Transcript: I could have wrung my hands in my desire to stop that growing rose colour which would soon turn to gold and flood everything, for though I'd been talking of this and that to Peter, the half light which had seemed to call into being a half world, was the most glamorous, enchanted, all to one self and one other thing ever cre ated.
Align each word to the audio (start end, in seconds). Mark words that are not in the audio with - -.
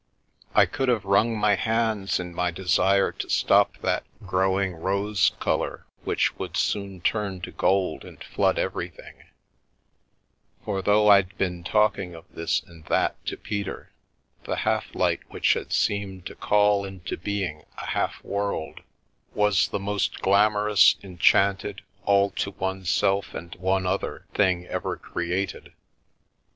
I 0.55 0.65
could 0.65 0.89
have 0.89 1.05
wrung 1.05 1.37
my 1.37 1.53
hands 1.53 2.19
in 2.19 2.33
my 2.33 2.49
desire 2.49 3.11
to 3.11 3.29
stop 3.29 3.77
that 3.83 4.03
growing 4.25 4.73
rose 4.73 5.33
colour 5.39 5.85
which 6.05 6.39
would 6.39 6.57
soon 6.57 7.01
turn 7.01 7.39
to 7.41 7.51
gold 7.51 8.03
and 8.03 8.23
flood 8.23 8.57
everything, 8.57 9.25
for 10.65 10.81
though 10.81 11.09
I'd 11.09 11.37
been 11.37 11.63
talking 11.63 12.15
of 12.15 12.25
this 12.33 12.61
and 12.63 12.83
that 12.85 13.23
to 13.27 13.37
Peter, 13.37 13.91
the 14.45 14.55
half 14.65 14.95
light 14.95 15.19
which 15.29 15.53
had 15.53 15.71
seemed 15.71 16.25
to 16.25 16.35
call 16.35 16.83
into 16.83 17.15
being 17.15 17.63
a 17.77 17.85
half 17.85 18.23
world, 18.23 18.81
was 19.35 19.67
the 19.67 19.77
most 19.77 20.19
glamorous, 20.19 20.95
enchanted, 21.03 21.83
all 22.05 22.31
to 22.31 22.49
one 22.53 22.85
self 22.85 23.35
and 23.35 23.53
one 23.57 23.85
other 23.85 24.25
thing 24.33 24.65
ever 24.65 24.97
cre 24.97 25.31
ated. 25.31 25.73